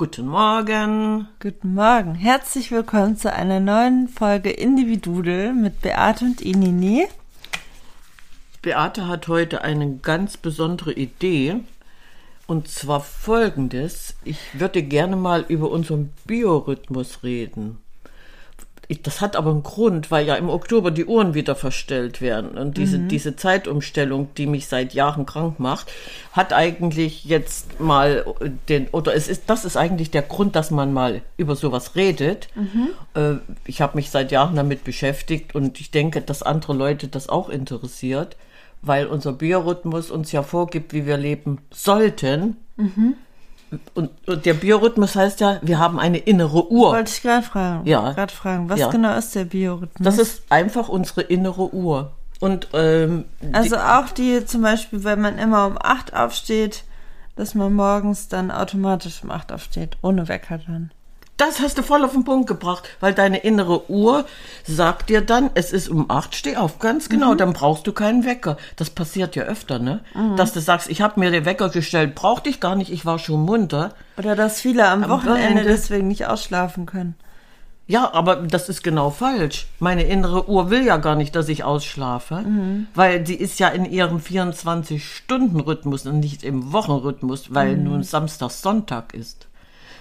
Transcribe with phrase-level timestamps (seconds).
[0.00, 1.26] Guten Morgen.
[1.40, 2.14] Guten Morgen.
[2.14, 7.08] Herzlich willkommen zu einer neuen Folge Individudel mit Beate und Inini.
[8.62, 11.56] Beate hat heute eine ganz besondere Idee.
[12.46, 14.14] Und zwar folgendes.
[14.22, 17.78] Ich würde gerne mal über unseren Biorhythmus reden.
[19.02, 22.56] Das hat aber einen Grund, weil ja im Oktober die Uhren wieder verstellt werden.
[22.56, 23.08] Und diese, mhm.
[23.08, 25.92] diese Zeitumstellung, die mich seit Jahren krank macht,
[26.32, 28.24] hat eigentlich jetzt mal
[28.70, 32.48] den, oder es ist, das ist eigentlich der Grund, dass man mal über sowas redet.
[32.54, 32.88] Mhm.
[33.12, 33.34] Äh,
[33.66, 37.50] ich habe mich seit Jahren damit beschäftigt und ich denke, dass andere Leute das auch
[37.50, 38.38] interessiert,
[38.80, 42.56] weil unser Biorhythmus uns ja vorgibt, wie wir leben sollten.
[42.76, 43.16] Mhm.
[43.94, 46.92] Und, und, der Biorhythmus heißt ja, wir haben eine innere Uhr.
[46.92, 47.86] Wollte ich gerade fragen.
[47.86, 48.12] Ja.
[48.12, 48.68] Gerade fragen.
[48.70, 48.88] Was ja.
[48.88, 50.04] genau ist der Biorhythmus?
[50.04, 52.12] Das ist einfach unsere innere Uhr.
[52.40, 56.84] Und ähm, also auch die zum Beispiel, wenn man immer um acht aufsteht,
[57.36, 60.90] dass man morgens dann automatisch um acht aufsteht, ohne Wecker dann.
[61.38, 64.24] Das hast du voll auf den Punkt gebracht, weil deine innere Uhr
[64.64, 67.38] sagt dir dann, es ist um acht, steh auf, ganz genau, mhm.
[67.38, 68.56] dann brauchst du keinen Wecker.
[68.74, 70.00] Das passiert ja öfter, ne?
[70.14, 70.36] Mhm.
[70.36, 73.20] Dass du sagst, ich habe mir den Wecker gestellt, brauchte ich gar nicht, ich war
[73.20, 73.94] schon munter.
[74.16, 77.14] Oder dass viele am, am Wochenende, Wochenende deswegen nicht ausschlafen können.
[77.86, 79.68] Ja, aber das ist genau falsch.
[79.78, 82.88] Meine innere Uhr will ja gar nicht, dass ich ausschlafe, mhm.
[82.96, 87.84] weil die ist ja in ihrem 24-Stunden-Rhythmus und nicht im Wochenrhythmus, weil mhm.
[87.84, 89.46] nun Samstag, Sonntag ist.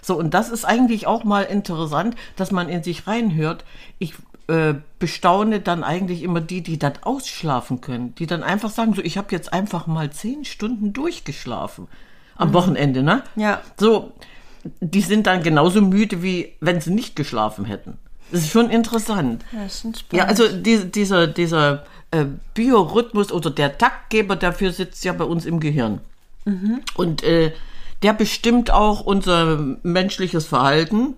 [0.02, 3.66] So, und das ist eigentlich auch mal interessant, dass man in sich reinhört.
[4.00, 4.14] Ich
[4.48, 9.02] äh, bestaune dann eigentlich immer die, die dann ausschlafen können, die dann einfach sagen, so,
[9.02, 11.88] ich habe jetzt einfach mal zehn Stunden durchgeschlafen.
[12.36, 12.54] Am mhm.
[12.54, 13.23] Wochenende, ne?
[13.36, 13.62] Ja.
[13.78, 14.14] So,
[14.80, 17.98] die sind dann genauso müde, wie wenn sie nicht geschlafen hätten.
[18.32, 19.44] Das ist schon interessant.
[19.52, 20.23] Ja, ist schon spannend.
[20.23, 25.45] Ja, also die, dieser, dieser äh, Biorhythmus oder der Taktgeber dafür sitzt ja bei uns
[25.45, 26.02] im Gehirn.
[26.45, 26.82] Mhm.
[26.95, 27.54] Und äh,
[28.03, 31.16] der bestimmt auch unser menschliches Verhalten.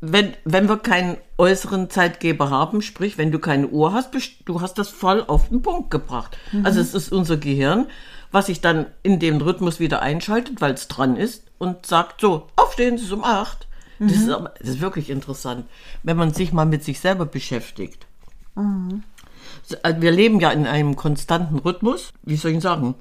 [0.00, 4.10] Wenn, wenn wir keinen äußeren Zeitgeber haben, sprich, wenn du keine Uhr hast,
[4.44, 6.36] du hast das voll auf den Punkt gebracht.
[6.52, 6.64] Mhm.
[6.64, 7.86] Also es ist unser Gehirn,
[8.30, 12.48] was sich dann in den Rhythmus wieder einschaltet, weil es dran ist und sagt so,
[12.56, 13.66] aufstehen, es ist um acht.
[13.98, 14.08] Mhm.
[14.08, 15.66] Das, ist, das, ist, wirklich interessant,
[16.02, 18.06] wenn man sich mal mit sich selber beschäftigt.
[18.54, 19.02] Mhm.
[19.98, 22.12] Wir leben ja in einem konstanten Rhythmus.
[22.22, 22.94] Wie soll ich sagen?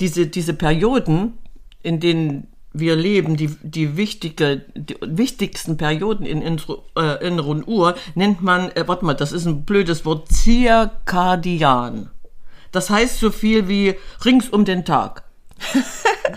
[0.00, 1.38] Diese, diese Perioden,
[1.82, 7.96] in denen wir leben, die, die, wichtige, die wichtigsten Perioden in unserer äh, inneren Uhr,
[8.14, 12.10] nennt man, äh, warte mal, das ist ein blödes Wort, Zirkadian.
[12.70, 13.94] Das heißt so viel wie
[14.24, 15.24] rings um den Tag.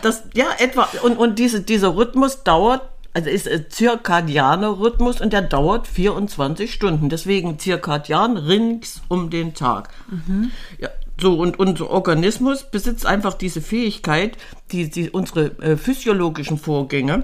[0.02, 2.82] Das, ja, etwa, und, und diese, dieser Rhythmus dauert,
[3.14, 7.08] also ist ein zirkadianer Rhythmus und der dauert 24 Stunden.
[7.08, 9.90] Deswegen zirkadian rings um den Tag.
[10.10, 10.52] Mhm.
[10.80, 10.90] Ja,
[11.20, 14.38] so, und unser Organismus besitzt einfach diese Fähigkeit,
[14.72, 17.24] die, die unsere äh, physiologischen Vorgänge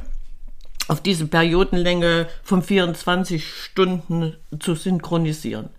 [0.87, 5.69] auf diese Periodenlänge von 24 Stunden zu synchronisieren.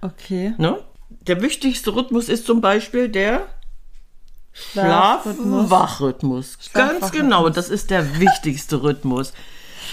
[0.00, 0.54] Okay.
[0.58, 0.78] Ne?
[1.26, 3.46] Der wichtigste Rhythmus ist zum Beispiel der
[4.52, 6.58] Schlaf-Wach-Rhythmus.
[6.72, 9.32] Ganz genau, das ist der wichtigste Rhythmus.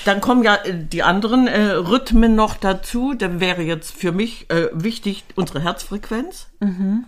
[0.06, 3.14] Dann kommen ja äh, die anderen äh, Rhythmen noch dazu.
[3.14, 7.06] Dann wäre jetzt für mich äh, wichtig unsere Herzfrequenz, mhm.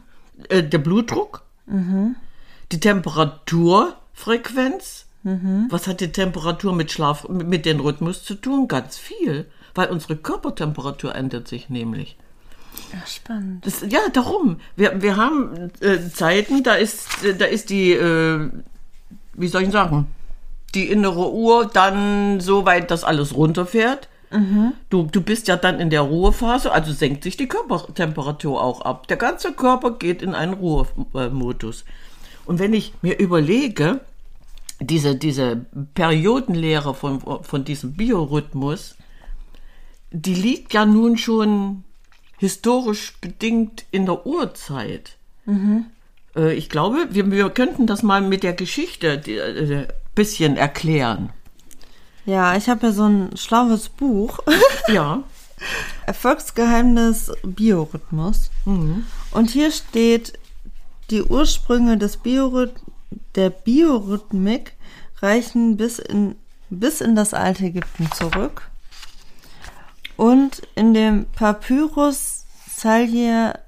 [0.49, 2.15] äh, der Blutdruck, mhm.
[2.71, 5.05] die Temperaturfrequenz.
[5.23, 5.67] Mhm.
[5.69, 8.67] Was hat die Temperatur mit Schlaf, mit dem Rhythmus zu tun?
[8.67, 9.45] Ganz viel,
[9.75, 12.17] weil unsere Körpertemperatur ändert sich nämlich.
[12.93, 13.65] Ja, spannend.
[13.65, 14.59] Das, ja, darum.
[14.75, 17.07] Wir, wir haben äh, Zeiten, da ist,
[17.37, 18.49] da ist die, äh,
[19.33, 20.07] wie soll ich sagen,
[20.75, 24.07] die innere Uhr dann so weit, dass alles runterfährt.
[24.31, 24.73] Mhm.
[24.89, 29.07] Du, du bist ja dann in der Ruhephase, also senkt sich die Körpertemperatur auch ab.
[29.07, 31.85] Der ganze Körper geht in einen Ruhemodus.
[32.45, 34.01] Und wenn ich mir überlege,
[34.79, 38.95] diese, diese Periodenlehre von, von diesem Biorhythmus,
[40.11, 41.83] die liegt ja nun schon
[42.37, 45.17] historisch bedingt in der Urzeit.
[45.45, 45.85] Mhm.
[46.35, 49.87] Äh, ich glaube, wir, wir könnten das mal mit der Geschichte äh,
[50.19, 51.29] bisschen erklären.
[52.25, 54.39] Ja, ich habe ja so ein schlaues Buch.
[54.87, 55.23] Ja.
[56.07, 58.49] Erfolgsgeheimnis Biorhythmus.
[58.65, 59.05] Mhm.
[59.31, 60.39] Und hier steht,
[61.09, 62.73] die Ursprünge des Biorhyth
[63.35, 64.73] der Biorhythmik
[65.21, 66.35] reichen bis in,
[66.69, 68.69] bis in das alte Ägypten zurück.
[70.17, 73.59] Und in dem Papyrus Salier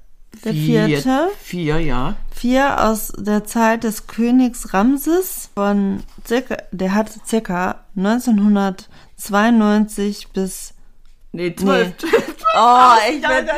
[0.44, 1.30] der vier, vierte.
[1.40, 2.16] Vier, ja.
[2.42, 10.74] Vier aus der Zeit des Königs Ramses von circa, der hat circa 1992 bis
[11.34, 11.94] Nee, zwölf.
[12.02, 12.10] Nee.
[12.58, 13.54] Oh, ich ja, bin, ja,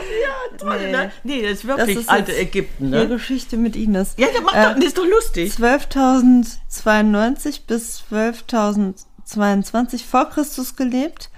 [0.58, 0.92] toll, nee.
[0.92, 1.14] ne?
[1.24, 3.04] Nee, das ist wirklich das ist alte Ägypten, ne?
[3.04, 4.16] Die Geschichte mit Ines.
[4.18, 5.54] Ja, der macht äh, doch, das ist doch lustig.
[5.54, 11.30] 12.092 bis 12.000 22 vor Christus gelebt,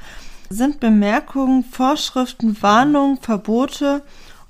[0.49, 4.01] sind Bemerkungen, Vorschriften, Warnungen, Verbote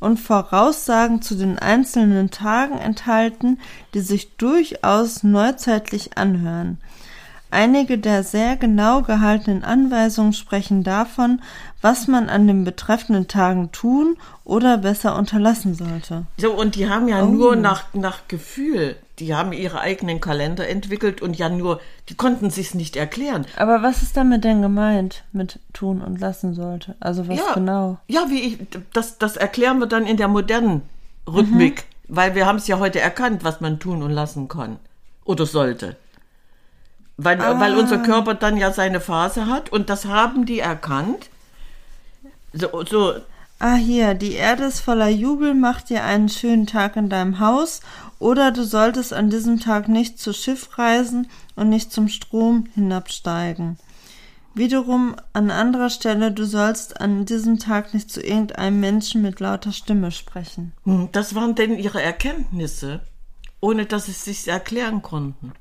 [0.05, 3.59] und Voraussagen zu den einzelnen Tagen enthalten,
[3.95, 6.77] die sich durchaus neuzeitlich anhören.
[7.49, 11.41] Einige der sehr genau gehaltenen Anweisungen sprechen davon,
[11.81, 16.25] was man an den betreffenden Tagen tun oder besser unterlassen sollte.
[16.37, 17.27] So, und die haben ja oh.
[17.27, 21.79] nur nach, nach Gefühl, die haben ihre eigenen Kalender entwickelt und ja nur,
[22.09, 23.45] die konnten sich's nicht erklären.
[23.57, 26.95] Aber was ist damit denn gemeint mit tun und lassen sollte?
[26.99, 27.97] Also was ja, genau?
[28.07, 28.57] Ja, wie ich,
[28.93, 30.81] das, das erklären wir dann in der modernen
[31.27, 32.15] Rhythmik, mhm.
[32.15, 34.79] weil wir haben es ja heute erkannt, was man tun und lassen kann
[35.23, 35.95] oder sollte.
[37.17, 37.59] Weil, ah.
[37.59, 41.29] weil unser Körper dann ja seine Phase hat und das haben die erkannt.
[42.53, 43.13] So, so.
[43.57, 47.79] Ah, hier, die Erde ist voller Jubel, mach dir einen schönen Tag in deinem Haus
[48.19, 53.77] oder du solltest an diesem Tag nicht zu Schiff reisen und nicht zum Strom hinabsteigen.
[54.53, 59.71] Wiederum an anderer Stelle, du sollst an diesem Tag nicht zu irgendeinem Menschen mit lauter
[59.71, 60.73] Stimme sprechen.
[60.83, 63.01] Hm, das waren denn ihre Erkenntnisse,
[63.61, 65.53] ohne dass sie es sich erklären konnten.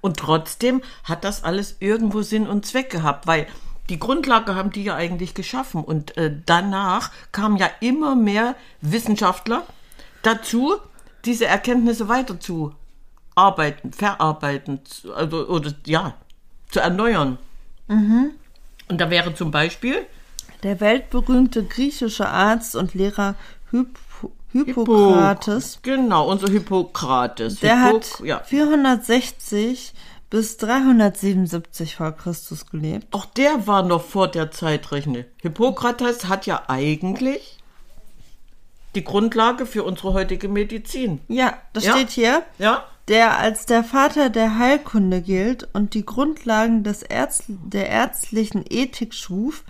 [0.00, 3.46] Und trotzdem hat das alles irgendwo Sinn und Zweck gehabt, weil
[3.88, 5.82] die Grundlage haben die ja eigentlich geschaffen.
[5.82, 9.64] Und äh, danach kamen ja immer mehr Wissenschaftler
[10.22, 10.76] dazu,
[11.24, 12.74] diese Erkenntnisse weiter zu
[13.34, 14.80] arbeiten, verarbeiten,
[15.14, 16.14] also, oder ja,
[16.70, 17.38] zu erneuern.
[17.86, 18.32] Mhm.
[18.88, 20.06] Und da wäre zum Beispiel
[20.62, 23.36] der weltberühmte griechische Arzt und Lehrer
[23.70, 23.98] Hyp
[24.52, 25.74] Hippokrates.
[25.74, 27.60] Hippo, genau, unser Hippokrates.
[27.60, 28.40] Der Hippo, hat ja.
[28.40, 29.92] 460
[30.30, 33.06] bis 377 vor Christus gelebt.
[33.12, 35.24] Auch der war noch vor der Zeitrechnung.
[35.40, 37.58] Hippokrates hat ja eigentlich
[38.94, 41.20] die Grundlage für unsere heutige Medizin.
[41.28, 41.92] Ja, das ja?
[41.92, 42.42] steht hier.
[42.58, 42.84] Ja.
[43.08, 49.14] Der als der Vater der Heilkunde gilt und die Grundlagen des Ärzt der ärztlichen Ethik
[49.14, 49.64] schuf,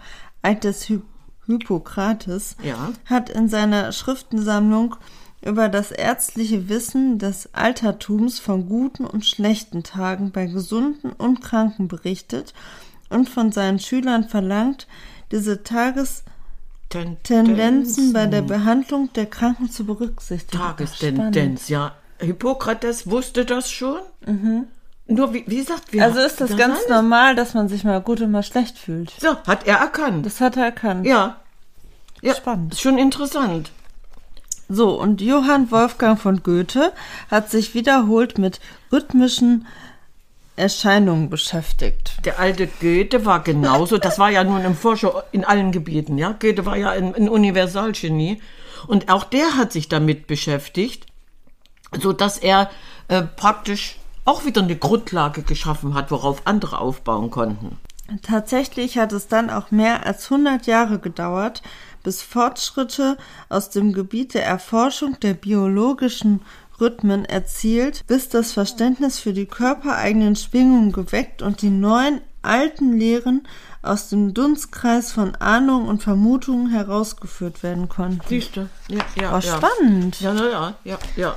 [0.64, 1.19] des Hippokrates
[1.49, 2.93] Hippokrates, ja.
[3.06, 4.96] hat in seiner Schriftensammlung
[5.43, 11.87] über das ärztliche Wissen des Altertums von guten und schlechten Tagen bei Gesunden und Kranken
[11.88, 12.52] berichtet
[13.08, 14.87] und von seinen Schülern verlangt,
[15.31, 20.61] diese Tagestendenzen bei der Behandlung der Kranken zu berücksichtigen.
[20.62, 21.93] Tagestendenz, ja.
[22.20, 24.00] Hippokrates wusste das schon.
[24.26, 24.67] Mhm.
[25.06, 26.88] Nur, wie, wie gesagt, wir Also ist das, das ganz alles?
[26.90, 29.12] normal, dass man sich mal gut und mal schlecht fühlt.
[29.19, 30.26] So, hat er erkannt.
[30.26, 31.06] Das hat er erkannt.
[31.06, 31.37] Ja.
[32.20, 32.75] Ja, Spannend.
[32.75, 33.70] Ist schon interessant.
[34.68, 36.92] So, und Johann Wolfgang von Goethe
[37.30, 38.60] hat sich wiederholt mit
[38.92, 39.66] rhythmischen
[40.56, 42.18] Erscheinungen beschäftigt.
[42.24, 46.32] Der alte Goethe war genauso, das war ja nun im Forscher in allen Gebieten, ja.
[46.32, 48.42] Goethe war ja ein, ein Universalgenie.
[48.86, 51.06] Und auch der hat sich damit beschäftigt,
[52.00, 52.70] so dass er
[53.08, 57.78] äh, praktisch auch wieder eine Grundlage geschaffen hat, worauf andere aufbauen konnten.
[58.22, 61.62] Tatsächlich hat es dann auch mehr als 100 Jahre gedauert,
[62.02, 63.16] bis Fortschritte
[63.48, 66.40] aus dem Gebiet der Erforschung der biologischen
[66.80, 73.46] Rhythmen erzielt, bis das Verständnis für die körpereigenen Schwingungen geweckt und die neuen alten Lehren
[73.82, 78.20] aus dem Dunstkreis von Ahnungen und Vermutungen herausgeführt werden konnten.
[78.28, 78.68] Siehst du?
[78.88, 79.56] Ja, ja, War ja.
[79.56, 80.20] spannend.
[80.20, 81.36] Ja, ja, ja, ja.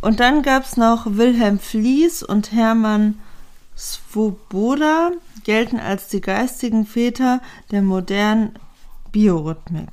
[0.00, 3.18] Und dann gab es noch Wilhelm Flies und Hermann
[3.76, 5.10] Svoboda,
[5.44, 8.52] gelten als die geistigen Väter der modernen
[9.12, 9.90] Biorhythmik.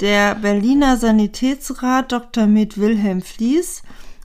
[0.00, 2.46] Der Berliner Sanitätsrat Dr.
[2.46, 3.82] Med Wilhelm Flies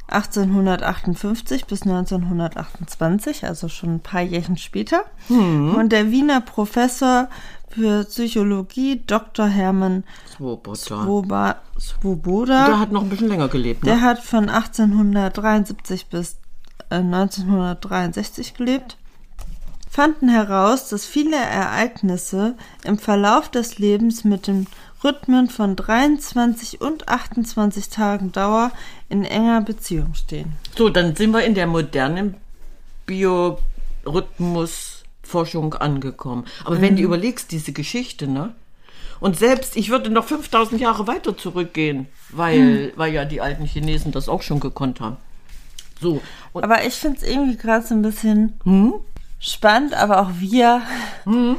[0.08, 5.76] 1858 bis 1928, also schon ein paar Jährchen später, mhm.
[5.76, 7.28] und der Wiener Professor
[7.70, 9.48] für Psychologie Dr.
[9.48, 10.04] Hermann
[10.38, 11.58] Swoboda.
[11.80, 12.66] Swoboda.
[12.68, 13.84] Der hat noch ein bisschen länger gelebt.
[13.84, 13.92] Ne?
[13.92, 16.38] Der hat von 1873 bis
[16.90, 18.98] 1963 äh, gelebt,
[19.90, 24.68] fanden heraus, dass viele Ereignisse im Verlauf des Lebens mit den
[25.04, 28.72] Rhythmen von 23 und 28 Tagen Dauer
[29.10, 30.54] in enger Beziehung stehen.
[30.76, 32.34] So, dann sind wir in der modernen
[33.06, 36.46] Biorhythmusforschung angekommen.
[36.66, 36.82] Aber mhm.
[36.82, 38.56] wenn du überlegst, diese Geschichte, ne?
[39.20, 42.92] Und selbst, ich würde noch 5000 Jahre weiter zurückgehen, weil, mhm.
[42.96, 45.18] weil ja die alten Chinesen das auch schon gekonnt haben.
[46.00, 46.22] So.
[46.54, 48.94] aber ich finde es irgendwie gerade so ein bisschen hm?
[49.40, 50.82] Spannend, aber auch wir
[51.24, 51.58] hm?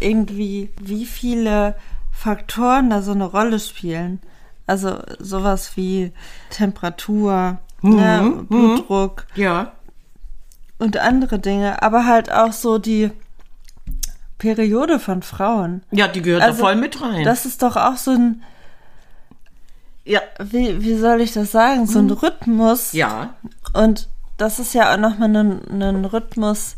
[0.00, 1.76] irgendwie, wie viele
[2.12, 4.20] Faktoren da so eine Rolle spielen.
[4.66, 6.12] Also sowas wie
[6.50, 7.96] Temperatur, mhm.
[7.96, 8.46] ne, mhm.
[8.46, 9.26] Blutdruck.
[9.34, 9.72] Ja.
[10.78, 13.10] Und andere Dinge, aber halt auch so die
[14.38, 15.82] Periode von Frauen.
[15.90, 17.24] Ja, die gehört also, da voll mit rein.
[17.24, 18.42] Das ist doch auch so ein,
[20.04, 20.20] ja.
[20.38, 21.86] Wie, wie soll ich das sagen?
[21.86, 22.12] So ein mhm.
[22.12, 22.92] Rhythmus.
[22.92, 23.34] Ja.
[23.72, 26.76] Und das ist ja auch nochmal ein, ein Rhythmus,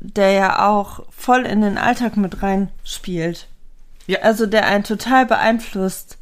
[0.00, 3.48] der ja auch voll in den Alltag mit reinspielt.
[4.06, 4.20] Ja.
[4.20, 6.18] Also der einen total beeinflusst.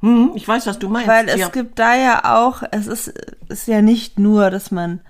[0.00, 1.08] Hm, ich weiß, was du meinst.
[1.08, 1.48] Weil es ja.
[1.48, 3.12] gibt da ja auch, es ist,
[3.48, 5.00] ist ja nicht nur, dass man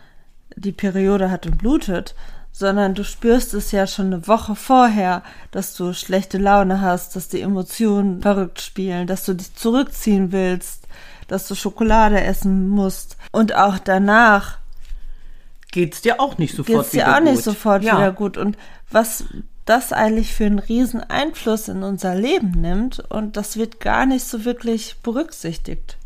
[0.57, 2.14] die Periode hat und blutet,
[2.52, 7.28] sondern du spürst es ja schon eine Woche vorher, dass du schlechte Laune hast, dass
[7.28, 10.88] die Emotionen verrückt spielen, dass du dich zurückziehen willst,
[11.28, 13.16] dass du Schokolade essen musst.
[13.30, 14.59] Und auch danach
[15.73, 17.97] geht's dir auch nicht sofort geht's dir wieder auch nicht sofort ja.
[17.99, 18.37] wieder gut.
[18.37, 18.57] Und
[18.91, 19.25] was
[19.67, 24.25] das eigentlich für einen riesen Einfluss in unser Leben nimmt und das wird gar nicht
[24.25, 25.97] so wirklich berücksichtigt.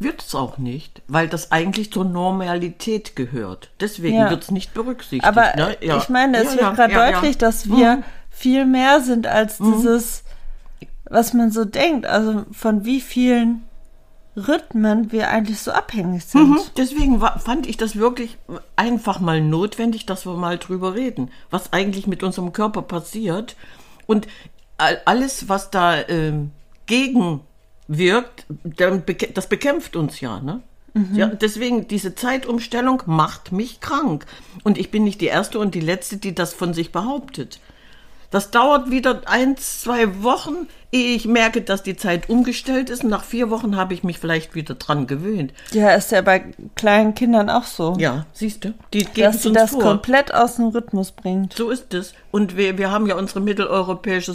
[0.00, 3.70] Wird es auch nicht, weil das eigentlich zur Normalität gehört.
[3.80, 4.30] Deswegen Ja.
[4.30, 5.24] wird es nicht berücksichtigt.
[5.24, 5.76] Aber ne?
[5.80, 5.96] ja.
[5.96, 8.04] ich meine, es Ja, wird gerade deutlich, dass wir Mhm.
[8.30, 10.22] viel mehr sind als dieses,
[11.04, 12.06] was man so denkt.
[12.06, 13.64] Also von wie vielen
[14.46, 16.50] Rhythmen wir eigentlich so abhängig sind.
[16.50, 16.60] Mhm.
[16.76, 18.38] Deswegen wa- fand ich das wirklich
[18.76, 23.56] einfach mal notwendig, dass wir mal drüber reden, was eigentlich mit unserem Körper passiert.
[24.06, 24.28] Und
[24.76, 26.50] all- alles, was da ähm,
[26.86, 27.40] gegen
[27.88, 28.46] wirkt,
[29.34, 30.40] das bekämpft uns ja.
[30.40, 30.60] Ne?
[31.12, 34.26] Ja, deswegen, diese Zeitumstellung macht mich krank.
[34.64, 37.60] Und ich bin nicht die Erste und die Letzte, die das von sich behauptet.
[38.30, 43.04] Das dauert wieder ein, zwei Wochen, ich merke, dass die Zeit umgestellt ist.
[43.04, 45.52] Nach vier Wochen habe ich mich vielleicht wieder dran gewöhnt.
[45.72, 46.44] Ja, ist ja bei
[46.76, 47.94] kleinen Kindern auch so.
[47.98, 49.80] Ja, siehst du, die geben dass sie das vor.
[49.80, 51.52] komplett aus dem Rhythmus bringt.
[51.52, 52.14] So ist es.
[52.30, 54.34] Und wir, wir haben ja unsere mitteleuropäische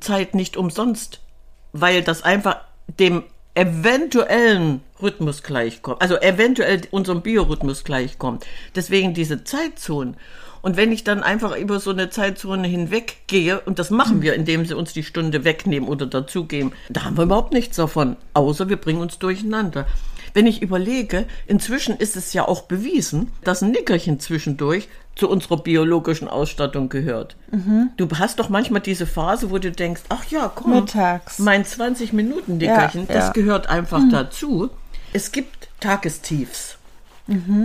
[0.00, 1.20] Zeit nicht umsonst,
[1.72, 2.56] weil das einfach
[2.98, 3.24] dem
[3.54, 6.00] eventuellen Rhythmus gleichkommt.
[6.00, 8.44] Also eventuell unserem Biorhythmus gleichkommt.
[8.74, 10.16] Deswegen diese Zeitzonen.
[10.64, 14.64] Und wenn ich dann einfach über so eine Zeitzone hinweggehe, und das machen wir, indem
[14.64, 18.78] sie uns die Stunde wegnehmen oder dazugeben, da haben wir überhaupt nichts davon, außer wir
[18.78, 19.86] bringen uns durcheinander.
[20.32, 25.58] Wenn ich überlege, inzwischen ist es ja auch bewiesen, dass ein Nickerchen zwischendurch zu unserer
[25.58, 27.36] biologischen Ausstattung gehört.
[27.98, 31.40] Du hast doch manchmal diese Phase, wo du denkst, ach ja, komm, Mittags.
[31.40, 33.32] mein 20-Minuten-Nickerchen, Ja, das ja.
[33.32, 34.70] gehört einfach dazu.
[35.12, 36.78] Es gibt Tagestiefs.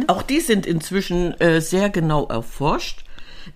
[0.07, 3.03] Auch die sind inzwischen äh, sehr genau erforscht.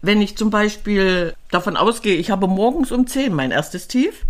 [0.01, 4.25] Wenn ich zum Beispiel davon ausgehe, ich habe morgens um 10 mein erstes Tief,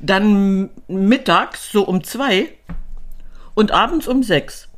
[0.00, 2.48] dann mittags so um 2
[3.54, 4.68] und abends um 6.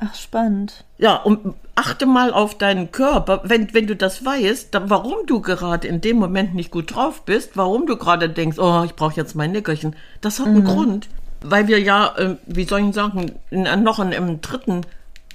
[0.00, 0.84] Ach, spannend.
[0.98, 5.40] Ja, und achte mal auf deinen Körper, wenn, wenn du das weißt, dann, warum du
[5.40, 9.16] gerade in dem Moment nicht gut drauf bist, warum du gerade denkst, oh, ich brauche
[9.16, 11.08] jetzt mein Nickerchen, das hat einen Grund.
[11.44, 14.82] Weil wir ja, äh, wie soll ich sagen, in, noch in, im dritten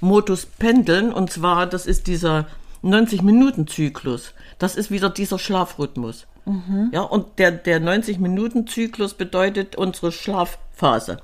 [0.00, 2.46] Modus pendeln, und zwar, das ist dieser
[2.82, 4.32] 90-Minuten-Zyklus.
[4.58, 6.26] Das ist wieder dieser Schlafrhythmus.
[6.92, 11.18] Ja, und der, der 90-Minuten-Zyklus bedeutet unsere Schlafphase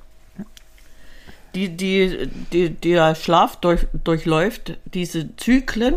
[1.54, 5.94] die, die, die, der Schlaf durch, durchläuft diese Zyklen,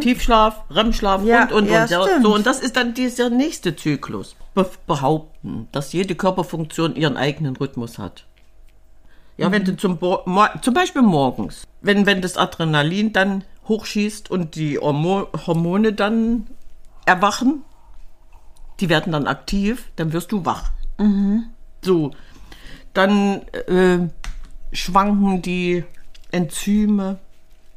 [0.00, 2.08] Tiefschlaf, REM-Schlaf Ja, und, und, ja, und.
[2.08, 2.22] Stimmt.
[2.24, 4.34] so, und das ist dann dieser nächste Zyklus.
[4.54, 8.24] Be behaupten, dass jede Körperfunktion ihren eigenen Rhythmus hat.
[9.36, 10.22] Ja, wenn du zum, Bo
[10.60, 16.46] zum Beispiel morgens, wenn, wenn das Adrenalin dann hochschießt und die Hormo Hormone dann
[17.06, 17.62] erwachen,
[18.80, 20.72] die werden dann aktiv, dann wirst du wach.
[21.82, 22.12] So,
[22.92, 24.08] dann äh,
[24.72, 25.84] schwanken die
[26.30, 27.18] Enzyme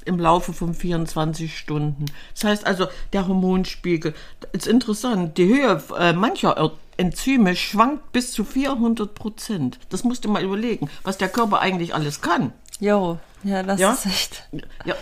[0.05, 2.05] im Laufe von 24 Stunden.
[2.33, 4.13] Das heißt also, der Hormonspiegel,
[4.51, 6.57] ist interessant, die Höhe äh, mancher
[7.03, 9.79] Enzyme schwankt bis zu 400 Prozent.
[9.89, 12.53] Das musst du mal überlegen, was der Körper eigentlich alles kann.
[12.79, 13.91] Jo, ja, das Ja?
[13.93, 14.48] ist echt.
[14.86, 14.95] Ja.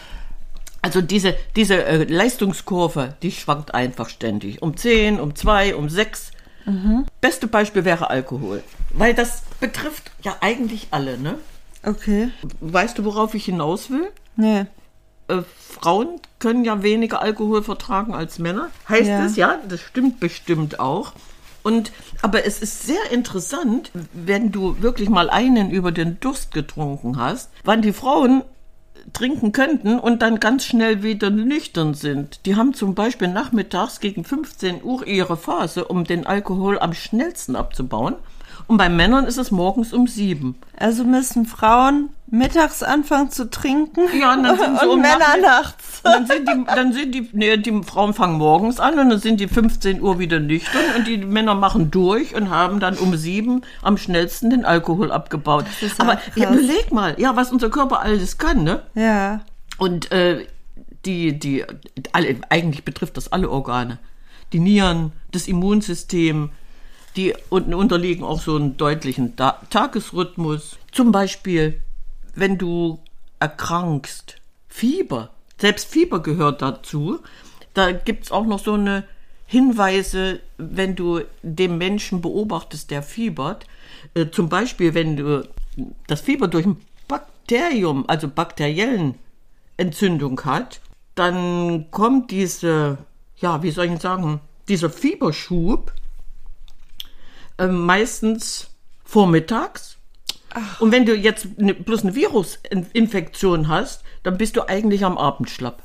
[0.81, 4.61] Also diese, diese äh, Leistungskurve, die schwankt einfach ständig.
[4.63, 6.31] Um 10, um 2, um 6.
[7.21, 8.63] Beste Beispiel wäre Alkohol.
[8.91, 11.35] Weil das betrifft ja eigentlich alle, ne?
[11.83, 12.29] Okay.
[12.61, 14.09] Weißt du, worauf ich hinaus will?
[14.35, 14.65] Nee.
[15.27, 18.69] Äh, Frauen können ja weniger Alkohol vertragen als Männer.
[18.89, 19.25] Heißt Ja.
[19.25, 21.13] es, ja, das stimmt bestimmt auch.
[21.63, 21.91] Und,
[22.21, 27.51] aber es ist sehr interessant, wenn du wirklich mal einen über den Durst getrunken hast,
[27.63, 28.43] wann die Frauen
[29.13, 32.45] trinken könnten und dann ganz schnell wieder nüchtern sind.
[32.45, 37.55] Die haben zum Beispiel nachmittags gegen 15 Uhr ihre Phase, um den Alkohol am schnellsten
[37.55, 38.15] abzubauen.
[38.67, 40.55] Und bei Männern ist es morgens um sieben.
[40.77, 45.37] Also müssen Frauen mittags anfangen zu trinken Ja, und dann sind sie und um Männer
[45.41, 46.01] nachts.
[46.03, 49.19] Und dann sind die, dann sind die, nee, die Frauen fangen morgens an und dann
[49.19, 53.15] sind die 15 Uhr wieder nüchtern und die Männer machen durch und haben dann um
[53.17, 55.65] sieben am schnellsten den Alkohol abgebaut.
[55.81, 58.81] ja Aber ja, überleg mal, ja, was unser Körper alles kann, ne?
[58.95, 59.41] Ja.
[59.77, 60.47] Und äh,
[61.05, 61.65] die, die,
[62.13, 63.99] alle, eigentlich betrifft das alle Organe.
[64.53, 66.51] Die Nieren, das Immunsystem,
[67.17, 70.77] die unten unterliegen auch so einen deutlichen Tagesrhythmus.
[70.91, 71.81] Zum Beispiel,
[72.35, 72.99] wenn du
[73.39, 74.35] erkrankst,
[74.67, 77.19] Fieber, selbst Fieber gehört dazu.
[77.73, 79.03] Da gibt's auch noch so eine
[79.45, 83.65] Hinweise, wenn du den Menschen beobachtest, der fiebert.
[84.13, 85.47] Äh, zum Beispiel, wenn du
[86.07, 89.15] das Fieber durch ein Bakterium, also bakteriellen
[89.77, 90.79] Entzündung hat,
[91.15, 92.97] dann kommt diese,
[93.37, 95.91] ja, wie soll ich sagen, dieser Fieberschub
[97.57, 98.69] äh, meistens
[99.03, 99.97] vormittags.
[100.79, 105.49] Und wenn du jetzt ne, bloß eine Virusinfektion hast, dann bist du eigentlich am Abend
[105.49, 105.83] schlapp.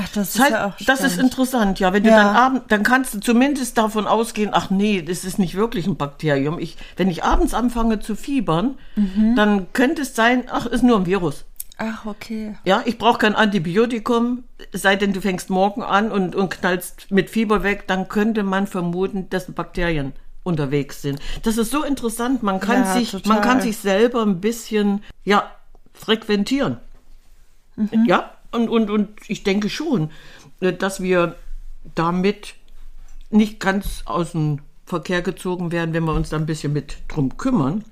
[0.00, 1.92] Ach, das ist Das, heißt, ja das ist interessant, ja.
[1.92, 2.16] Wenn du Ja.
[2.22, 5.96] dann abends, dann kannst du zumindest davon ausgehen, ach nee, das ist nicht wirklich ein
[5.96, 6.58] Bakterium.
[6.60, 9.34] Ich, wenn ich abends anfange zu fiebern, Mhm.
[9.34, 11.44] dann könnte es sein, ach, ist nur ein Virus.
[11.78, 12.56] Ach, okay.
[12.64, 17.30] Ja, ich brauche kein Antibiotikum, sei denn du fängst morgen an und, und knallst mit
[17.30, 20.12] Fieber weg, dann könnte man vermuten, dass Bakterien
[20.48, 21.20] unterwegs sind.
[21.44, 23.32] Das ist so interessant, man kann Ja, sich, total.
[23.34, 25.50] man kann sich selber ein bisschen, ja,
[25.92, 26.78] frequentieren.
[27.76, 28.06] Mhm.
[28.06, 30.10] Ja, und, und, und ich denke schon,
[30.60, 31.36] äh, dass wir
[31.94, 32.54] damit
[33.30, 37.36] nicht ganz aus dem Verkehr gezogen werden, wenn wir uns da ein bisschen mit drum
[37.36, 37.84] kümmern.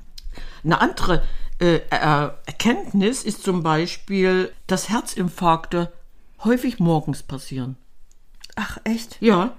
[0.64, 1.22] Eine andere
[1.58, 5.92] äh, Er- Erkenntnis ist zum Beispiel, dass Herzinfarkte
[6.44, 7.76] häufig morgens passieren.
[8.56, 9.18] Ach, echt?
[9.20, 9.52] Ja.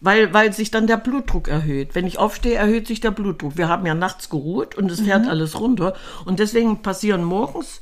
[0.00, 1.94] Weil, weil sich dann der Blutdruck erhöht.
[1.94, 3.56] Wenn ich aufstehe, erhöht sich der Blutdruck.
[3.56, 5.94] Wir haben ja nachts geruht und es fährt alles runter.
[6.26, 7.80] Und deswegen passieren morgens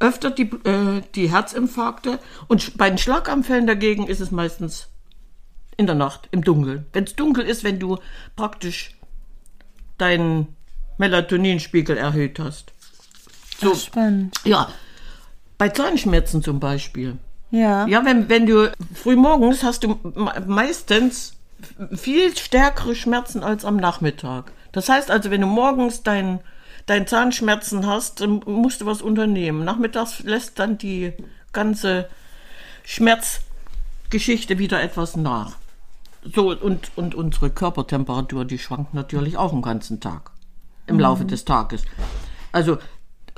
[0.00, 2.18] öfter die, äh, die Herzinfarkte.
[2.48, 4.88] Und bei den Schlaganfällen dagegen ist es meistens
[5.76, 6.86] in der Nacht, im Dunkeln.
[6.92, 7.98] Wenn es dunkel ist, wenn du
[8.34, 8.96] praktisch
[9.98, 10.56] deinen
[10.98, 12.72] Melatoninspiegel erhöht hast.
[13.60, 14.34] So, Ach, spannend.
[14.44, 14.68] ja.
[15.58, 17.18] Bei Zahnschmerzen zum Beispiel.
[17.52, 17.86] Ja.
[17.86, 21.34] Ja, wenn, wenn du früh morgens hast du me- meistens
[21.92, 24.52] viel stärkere Schmerzen als am Nachmittag.
[24.72, 26.40] Das heißt also, wenn du morgens dein,
[26.86, 29.64] dein Zahnschmerzen hast, musst du was unternehmen.
[29.64, 31.12] Nachmittags lässt dann die
[31.52, 32.08] ganze
[32.84, 35.56] Schmerzgeschichte wieder etwas nach.
[36.24, 40.30] So, und, und unsere Körpertemperatur, die schwankt natürlich auch den ganzen Tag.
[40.86, 41.84] Im Laufe des Tages.
[42.52, 42.78] Also,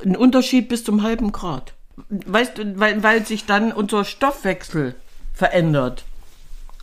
[0.05, 1.75] ein Unterschied bis zum halben Grad.
[2.09, 4.94] Weißt du, weil, weil sich dann unser Stoffwechsel
[5.33, 6.05] verändert.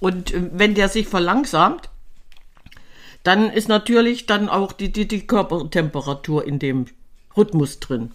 [0.02, 1.90] Und äh, wenn der sich verlangsamt,
[3.24, 6.88] dann ist natürlich dann auch die, die, die Körpertemperatur in dem
[7.38, 8.12] Rhythmus drin.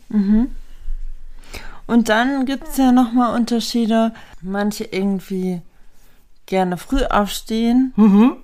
[1.87, 4.13] Und dann gibt es ja nochmal Unterschiede.
[4.43, 5.63] Manche irgendwie
[6.47, 7.93] gerne früh aufstehen.
[7.97, 8.37] Mhm.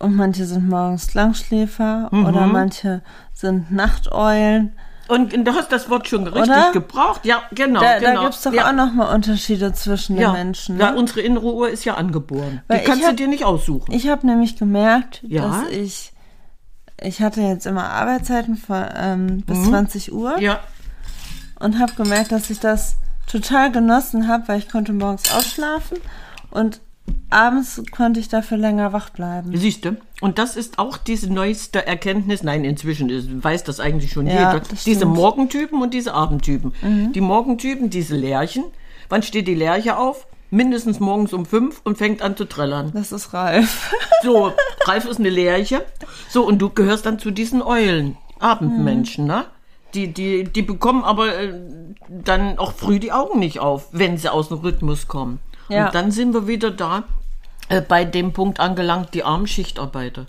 [0.00, 2.08] Und manche sind morgens Langschläfer.
[2.12, 4.72] Oder manche sind Nachteulen.
[5.08, 6.72] Und du hast das Wort schon richtig Oder?
[6.72, 7.24] gebraucht.
[7.26, 7.80] Ja, genau.
[7.80, 8.14] Da, genau.
[8.14, 8.68] da gibt es doch ja.
[8.68, 10.30] auch nochmal Unterschiede zwischen ja.
[10.30, 10.78] den Menschen.
[10.80, 10.96] Ja, Ne?
[10.98, 12.62] unsere innere Uhr ist ja angeboren.
[12.68, 13.92] Weil die kannst hab- du dir nicht aussuchen.
[13.92, 15.42] Ich habe nämlich gemerkt, Ja?
[15.46, 16.12] dass ich,
[17.02, 20.42] ich hatte jetzt immer Arbeitszeiten von, ähm, bis 20 Uhr Mhm.
[20.42, 20.60] ja,
[21.60, 22.96] und habe gemerkt, dass ich das
[23.30, 25.98] total genossen habe, weil ich konnte morgens ausschlafen
[26.50, 26.80] und
[27.30, 29.56] abends konnte ich dafür länger wach bleiben.
[29.56, 29.96] siehst du.
[30.20, 32.42] Und das ist auch diese neueste Erkenntnis.
[32.42, 34.62] Nein, inzwischen weiß das eigentlich schon Ja, jeder.
[34.86, 35.04] Diese.
[35.06, 35.12] Mhm.
[35.12, 36.72] Morgentypen und diese Abendtypen.
[37.12, 38.64] Die Morgentypen, diese Lerchen.
[39.08, 40.26] Wann steht die Lerche auf?
[40.50, 42.92] Mindestens morgens um fünf und fängt an zu trällern.
[42.94, 43.92] Das ist Ralf.
[44.22, 44.52] So,
[44.86, 45.84] Ralf ist eine Lerche.
[46.30, 49.44] So, und du gehörst dann zu diesen Eulen, Abendmenschen, ne?
[49.92, 51.54] Die, die, die bekommen aber äh,
[52.08, 55.40] dann auch früh die Augen nicht auf, wenn sie aus dem Rhythmus kommen.
[55.68, 55.86] Ja.
[55.86, 57.04] Und dann sind wir wieder da
[57.68, 60.26] äh, bei dem Punkt angelangt, die armen Schichtarbeiter.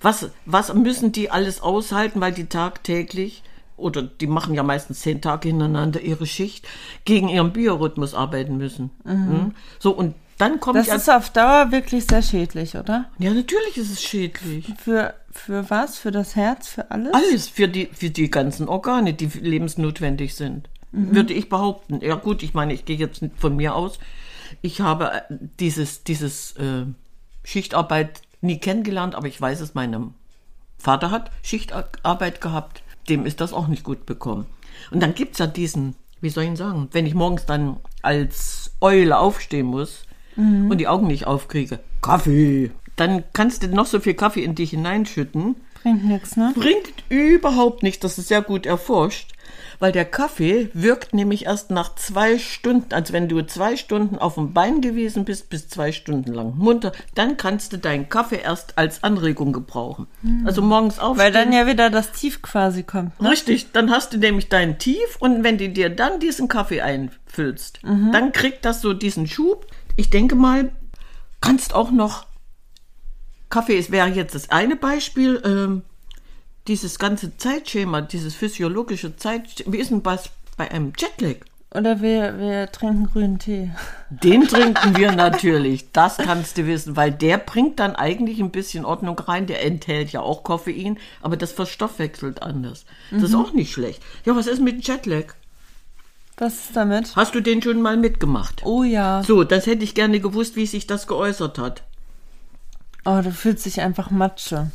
[0.00, 3.42] Was, was müssen die alles aushalten, weil die tagtäglich
[3.76, 6.66] oder die machen ja meistens zehn Tage hintereinander ihre Schicht,
[7.04, 8.90] gegen ihren Biorhythmus arbeiten müssen.
[9.04, 9.54] Mhm.
[9.78, 13.10] So, und dann kommt Das ist auf Dauer wirklich sehr schädlich, oder?
[13.18, 14.66] ja, natürlich ist es schädlich.
[14.78, 15.98] Für, für was?
[15.98, 16.68] Für das Herz?
[16.68, 17.12] Für alles?
[17.12, 20.68] Alles für die, für die ganzen Organe, die lebensnotwendig sind.
[20.96, 22.00] Würde ich behaupten.
[22.02, 23.98] Ja gut, ich meine, ich gehe jetzt von mir aus.
[24.62, 25.20] Ich habe äh,
[25.60, 26.86] dieses, dieses äh,
[27.44, 30.14] Schichtarbeit nie kennengelernt, aber ich weiß es, meinem
[30.78, 32.82] Vater hat Schichtarbeit gehabt.
[33.08, 34.46] Dem ist das auch nicht gut bekommen.
[34.90, 38.72] Und dann gibt's ja diesen, wie soll ich ihn sagen, wenn ich morgens dann als
[38.80, 40.04] Eule aufstehen muss
[40.36, 42.72] und die Augen nicht aufkriege, Kaffee.
[42.96, 46.52] Dann kannst du noch so viel Kaffee in dich hineinschütten Bringt nichts, ne?
[46.56, 48.00] bringt überhaupt nichts.
[48.00, 49.33] Das ist sehr gut erforscht,
[49.84, 52.94] weil der Kaffee wirkt nämlich erst nach zwei Stunden.
[52.94, 56.92] Also wenn du zwei Stunden auf dem Bein gewesen bist, bis zwei Stunden lang munter,
[57.14, 60.06] dann kannst du deinen Kaffee erst als Anregung gebrauchen.
[60.46, 61.22] Also morgens aufstehen.
[61.22, 63.20] Weil dann ja wieder das Tief quasi kommt.
[63.20, 63.28] Ne?
[63.28, 67.80] Richtig, dann hast du nämlich dein Tief und wenn du dir dann diesen Kaffee einfüllst,
[67.82, 69.66] dann kriegt das so diesen Schub.
[69.96, 70.72] Ich denke mal,
[71.42, 72.24] kannst auch noch
[73.50, 75.42] Kaffee wäre jetzt das eine Beispiel.
[75.44, 75.82] Ähm,
[76.68, 81.36] dieses ganze Zeitschema, dieses physiologische Zeitschema, wie ist denn was bei einem Jetlag?
[81.74, 83.72] Oder wir, wir trinken grünen Tee.
[84.08, 88.84] Den trinken wir natürlich, das kannst du wissen, weil der bringt dann eigentlich ein bisschen
[88.84, 89.48] Ordnung rein.
[89.48, 92.84] Der enthält ja auch Koffein, aber das verstoffwechselt anders.
[93.10, 93.24] Das Mhm.
[93.26, 94.00] ist auch nicht schlecht.
[94.24, 95.34] Ja, was ist mit Jetlag?
[96.36, 97.16] Was ist damit?
[97.16, 98.62] Hast du den schon mal mitgemacht?
[98.64, 99.24] Oh ja.
[99.24, 101.82] So, das hätte ich gerne gewusst, wie sich das geäußert hat.
[103.04, 104.70] Oh, du fühlst dich einfach Matsche.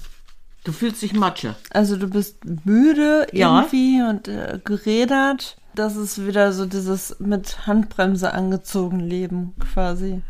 [0.63, 1.55] Du fühlst dich Matsche.
[1.71, 3.59] Also du bist müde Ja.
[3.59, 5.57] irgendwie und äh, gerädert.
[5.75, 10.21] Das ist wieder so dieses mit Handbremse angezogen Leben quasi.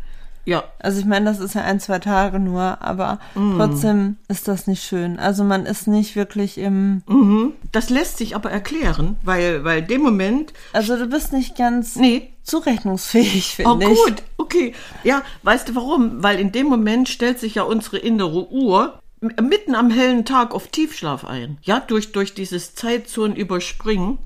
[0.46, 3.56] Ja, Also ich meine, das ist ja ein, zwei Tage nur, aber Mm.
[3.56, 5.18] trotzdem ist das nicht schön.
[5.18, 7.02] Also man ist nicht wirklich im,
[7.72, 12.32] das lässt sich aber erklären, weil, weil dem Moment, also du bist nicht ganz nee,
[12.42, 13.98] zurechnungsfähig, Oh finde ich.
[13.98, 14.72] gut, okay.
[15.04, 16.22] Ja, weißt du warum?
[16.22, 20.68] Weil in dem Moment stellt sich ja unsere innere Uhr mitten am hellen Tag auf
[20.68, 21.58] Tiefschlaf ein.
[21.62, 24.18] Ja, durch, durch dieses Zeitzonen überspringen.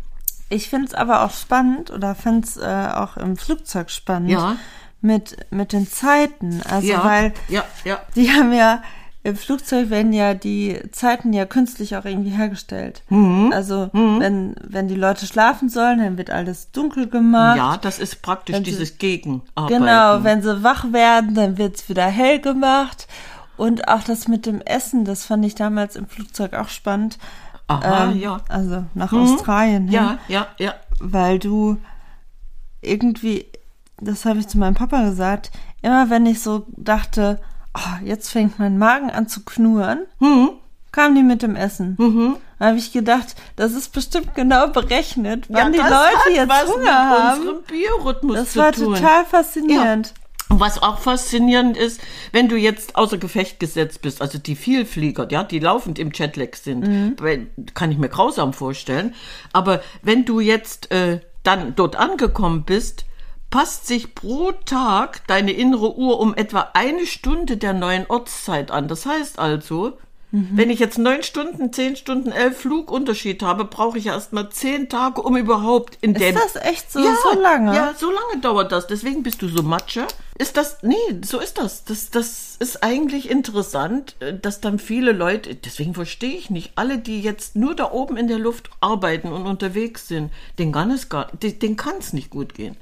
[0.51, 4.57] Ich finde es aber auch spannend oder finde es äh, auch im Flugzeug spannend Ja.
[5.01, 6.61] mit, mit den Zeiten.
[6.69, 7.99] Also ja, weil ja, ja.
[8.15, 8.83] die haben ja,
[9.25, 13.03] im Flugzeug werden ja die Zeiten ja künstlich auch irgendwie hergestellt.
[13.09, 13.53] Mhm.
[13.55, 17.57] Also wenn, wenn die Leute schlafen sollen, dann wird alles dunkel gemacht.
[17.57, 19.67] Ja, das ist praktisch Wenn sie- dieses Gegenarbeiten.
[19.69, 23.09] Genau, wenn sie wach werden, dann wird's wieder hell gemacht.
[23.57, 27.19] Und auch das mit dem Essen, das fand ich damals im Flugzeug auch spannend.
[27.69, 28.41] Aha, Ähm, ja.
[28.49, 29.85] Also nach Australien.
[29.85, 29.93] hin.
[29.93, 30.75] Ja, ja, ja.
[31.01, 31.79] weil du
[32.83, 33.47] irgendwie,
[34.01, 35.51] das habe ich zu meinem Papa gesagt,
[35.83, 37.41] immer wenn ich so dachte,
[37.77, 40.51] oh, jetzt fängt mein Magen an zu knurren, Mhm.
[40.93, 41.97] kam die mit dem Essen.
[42.59, 47.09] Da habe ich gedacht, das ist bestimmt genau berechnet, wann die das Leute jetzt Hunger
[47.09, 47.41] haben.
[48.35, 50.15] Das war total faszinierend.
[50.55, 55.27] Und was auch faszinierend ist, wenn du jetzt außer Gefecht gesetzt bist, also die Vielflieger,
[55.29, 59.15] ja, die laufend im Jetlag sind, weil- kann ich mir grausam vorstellen.
[59.53, 63.05] Aber wenn du jetzt äh, dann dort angekommen bist,
[63.51, 68.87] passt sich pro Tag deine innere Uhr um etwa eine Stunde der neuen Ortszeit an.
[68.87, 69.99] Das heißt also,
[70.37, 74.51] wenn ich jetzt neun Stunden, zehn Stunden, elf Flugunterschied habe, brauche ich ja erst mal
[74.51, 77.73] zehn Tage, um überhaupt in dem Ist das echt so, so lange?
[77.73, 78.89] ja, so lange dauert das.
[78.89, 80.09] Deswegen bist du so Matsche.
[80.37, 81.85] Ist das, nee, so ist das.
[81.85, 86.99] Das, das ist eigentlich interessant, äh, dass dann viele Leute, deswegen verstehe ich nicht, alle,
[86.99, 91.09] die jetzt nur da oben in der Luft arbeiten und unterwegs sind, den kann es
[91.09, 92.77] gar, den kann es nicht gut gehen.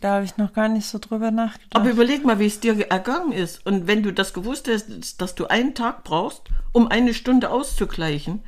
[0.00, 1.76] Da habe ich noch gar nicht so drüber nachgedacht.
[1.76, 3.64] Aber überleg mal, wie es dir ergangen ist.
[3.64, 8.42] Und wenn du das gewusst hättest, dass du einen Tag brauchst, um eine Stunde auszugleichen,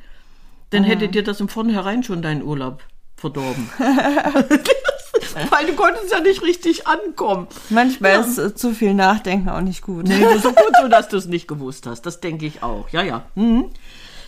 [0.71, 2.83] dann hätte dir das im Vornherein schon deinen Urlaub
[3.15, 3.69] verdorben.
[5.49, 7.47] Weil du konntest ja nicht richtig ankommen.
[7.69, 8.19] Manchmal Ja.
[8.21, 10.07] ist äh, zu viel Nachdenken auch nicht gut.
[10.07, 12.01] Nee, das ist so gut so, dass du es nicht gewusst hast.
[12.05, 12.89] Das denke ich auch.
[12.89, 13.23] Ja, ja.
[13.35, 13.69] Mhm.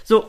[0.03, 0.25] So.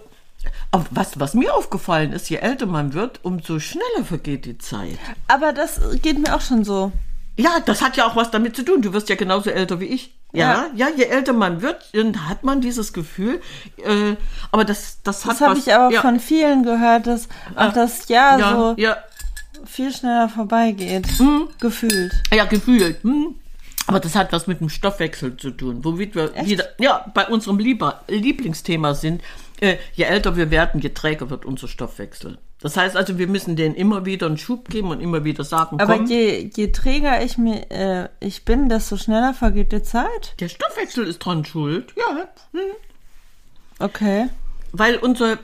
[0.70, 4.98] Aber was, was mir aufgefallen ist, je älter man wird, umso schneller vergeht die Zeit.
[5.28, 6.92] Aber das geht mir auch schon so.
[7.36, 8.82] Ja, das hat ja auch was damit zu tun.
[8.82, 10.14] Du wirst ja genauso älter wie ich.
[10.32, 13.40] Ja, ja, je älter man wird, dann hat man dieses Gefühl.
[13.78, 14.14] Äh,
[14.52, 18.08] aber das, das hat Das habe ich aber ja, von vielen gehört, dass auch das
[18.08, 18.96] Jahr ja, so ja,
[19.64, 21.08] viel schneller vorbeigeht.
[21.58, 22.12] Gefühlt.
[22.32, 23.02] ja, gefühlt.
[23.02, 23.34] Hm.
[23.86, 27.58] Aber das hat was mit dem Stoffwechsel zu tun, womit wir wieder ja, bei unserem
[27.58, 29.20] Lieber, Lieblingsthema sind.
[29.60, 32.38] Äh, je älter wir werden, je träger wird unser Stoffwechsel.
[32.62, 35.80] Das heißt also, wir müssen denen immer wieder einen Schub geben und immer wieder sagen,
[35.80, 40.34] Aber komm, je, je träger ich mir äh, ich bin, desto schneller vergeht die Zeit.
[40.40, 41.94] der Stoffwechsel ist dran schuld.
[41.96, 42.60] Ja, hm.
[43.78, 44.28] Okay.
[44.72, 45.38] weil unser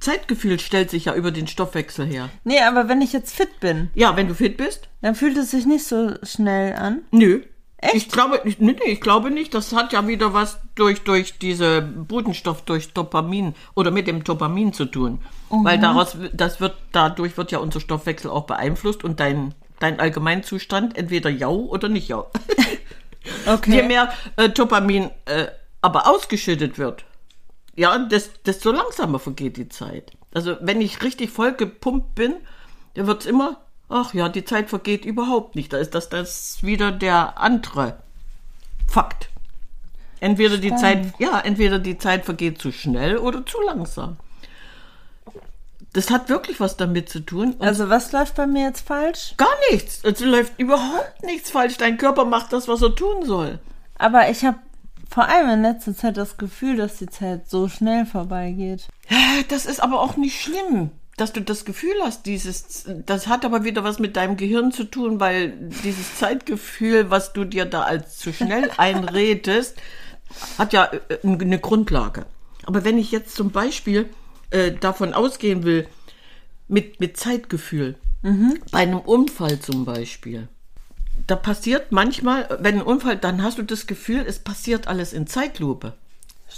[0.00, 2.28] Zeitgefühl stellt sich ja über den Stoffwechsel her.
[2.44, 5.50] Nee, aber wenn ich jetzt fit bin, Ja, wenn du fit bist, dann fühlt es
[5.50, 7.02] sich nicht so schnell an.
[7.12, 7.42] Nö.
[7.94, 9.54] Ich glaube, ich- nee, ich glaube nicht.
[9.54, 14.72] Das hat ja wieder was durch, durch diese Botenstoff, durch Dopamin oder mit dem Dopamin
[14.72, 15.20] zu tun.
[15.50, 20.96] Weil daraus, das wird, dadurch wird ja unser Stoffwechsel auch beeinflusst und dein, dein Allgemeinzustand
[20.96, 22.30] entweder jau oder nicht jau.
[23.46, 23.76] Okay.
[23.76, 25.46] Je mehr äh, Dopamin äh,
[25.80, 27.04] aber ausgeschüttet wird,
[27.76, 30.10] ja, des, desto langsamer vergeht die Zeit.
[30.34, 32.34] Also wenn ich richtig voll gepumpt bin,
[32.94, 33.60] dann wird's immer,
[33.92, 35.72] ach ja, die Zeit vergeht überhaupt nicht.
[35.72, 37.96] Da ist das, das wieder der andere
[38.88, 39.28] Fakt.
[40.20, 44.16] Entweder die Zeit, ja, entweder die Zeit vergeht zu schnell oder zu langsam.
[45.92, 47.52] Das hat wirklich was damit zu tun.
[47.54, 49.34] Und Also was läuft bei mir jetzt falsch?
[49.36, 50.00] gar nichts.
[50.04, 51.76] Es läuft überhaupt nichts falsch.
[51.76, 53.58] Dein Körper macht das, was er tun soll.
[53.98, 54.58] Aber ich habe
[55.10, 58.88] vor allem in letzter Zeit das Gefühl, dass die Zeit so schnell vorbeigeht.
[59.48, 63.64] Das ist aber auch nicht schlimm, dass du das Gefühl hast, dieses, das hat aber
[63.64, 65.52] wieder was mit deinem Gehirn zu tun, weil
[65.84, 69.76] dieses Zeitgefühl, was du dir da als zu schnell einredest,
[70.58, 72.26] hat ja äh, eine Grundlage.
[72.64, 74.08] Aber wenn ich jetzt zum Beispiel
[74.50, 75.86] äh, davon ausgehen will,
[76.68, 77.96] mit, mit Zeitgefühl,
[78.70, 80.48] Bei einem Unfall zum Beispiel.
[81.26, 85.26] Da passiert manchmal, wenn ein Unfall, dann hast du das Gefühl, es passiert alles in
[85.26, 85.94] Zeitlupe.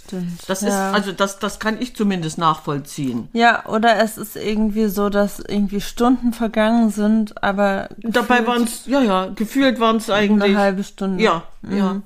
[0.06, 0.48] Stimmt.
[0.48, 0.68] Das ja.
[0.68, 3.28] ist, also das, das kann ich zumindest nachvollziehen.
[3.32, 8.86] Ja, oder es ist irgendwie so, dass irgendwie Stunden vergangen sind, aber Dabei waren es,
[8.86, 10.50] ja, ja, gefühlt waren es eigentlich.
[10.50, 11.22] eine halbe Stunde.
[11.22, 12.00] Ja, ja.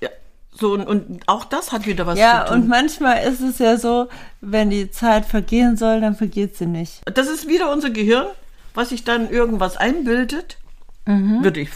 [0.00, 0.08] ja.
[0.52, 2.62] So, und, und auch das hat wieder was Ja, zu tun.
[2.62, 4.08] und manchmal ist es ja so,
[4.40, 7.00] wenn die Zeit vergehen soll, dann vergeht sie nicht.
[7.14, 8.26] Das ist wieder unser Gehirn,
[8.74, 10.58] was sich dann irgendwas einbildet.
[11.06, 11.70] Würde ich,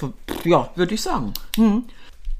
[0.45, 1.33] ja, würde ich sagen.
[1.57, 1.85] Mhm.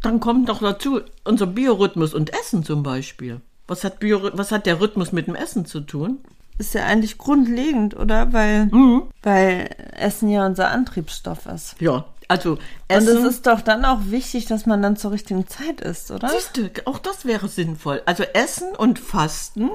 [0.05, 3.41] Dann kommt noch dazu unser Biorhythmus und Essen zum Beispiel.
[3.67, 6.19] Was hat, Bio, was hat der Rhythmus mit dem Essen zu tun?
[6.59, 8.33] Ist ja eigentlich grundlegend, oder?
[8.35, 9.05] Weil, Mhm.
[9.23, 11.75] weil Essen ja unser Antriebsstoff ist.
[11.81, 13.17] Ja, also Und Essen.
[13.19, 16.29] es ist doch dann auch wichtig, dass man dann zur richtigen Zeit isst, oder?
[16.29, 18.03] Siehst du, auch das wäre sinnvoll.
[18.05, 19.71] Also Essen und Fasten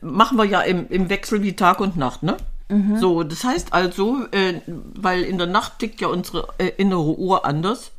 [0.00, 2.36] machen wir ja im, im Wechsel wie Tag und Nacht, ne?
[2.98, 7.44] So, das heißt also, äh, weil in der Nacht tickt ja unsere äh, innere Uhr
[7.44, 7.92] anders.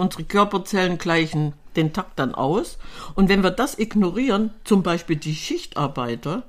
[0.00, 2.78] Unsere Körperzellen gleichen den Takt dann aus.
[3.14, 6.44] Und wenn wir das ignorieren, zum Beispiel die Schichtarbeiter,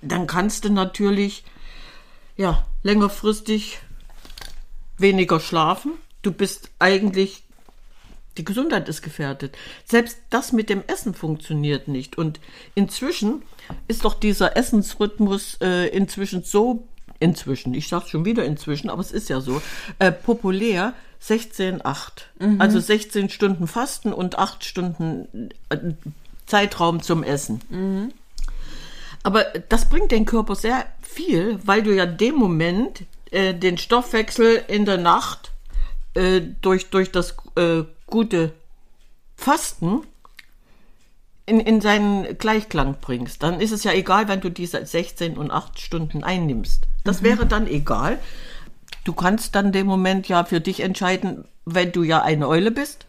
[0.00, 1.44] dann kannst du natürlich,
[2.36, 3.78] ja, längerfristig
[4.98, 5.92] weniger schlafen.
[6.22, 7.44] Du bist eigentlich
[8.38, 9.56] die Gesundheit ist gefährdet.
[9.84, 12.16] Selbst das mit dem Essen funktioniert nicht.
[12.16, 12.40] Und
[12.74, 13.42] inzwischen
[13.88, 16.88] ist doch dieser Essensrhythmus äh, inzwischen so,
[17.20, 19.60] inzwischen, ich sage schon wieder inzwischen, aber es ist ja so,
[19.98, 21.82] äh, populär, 16-8.
[22.58, 25.78] Also 16 Stunden Fasten und 8 Stunden äh,
[26.46, 27.60] Zeitraum zum Essen.
[29.22, 34.62] Aber das bringt den Körper sehr viel, weil du ja dem Moment äh, den Stoffwechsel
[34.68, 35.52] in der Nacht
[36.14, 38.52] äh, durch, durch das äh, gute
[39.36, 40.02] Fasten
[41.46, 43.42] in, in seinen Gleichklang bringst.
[43.42, 46.84] Dann ist es ja egal, wenn du diese 16 und 8 Stunden einnimmst.
[47.04, 48.18] Das wäre dann egal.
[49.04, 53.06] Du kannst dann dem Moment ja für dich entscheiden, wenn du ja eine Eule bist,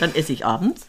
[0.00, 0.88] dann esse ich abends.